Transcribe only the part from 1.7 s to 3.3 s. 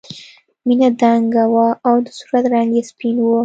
او د صورت رنګ یې سپین و